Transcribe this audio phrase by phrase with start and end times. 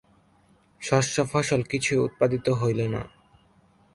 [0.81, 3.01] শস্য, ফসল কিছুই উৎপাদিত হইল না।